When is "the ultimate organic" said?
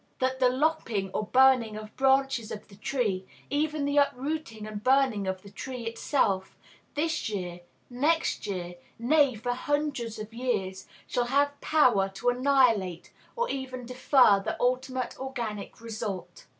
14.39-15.79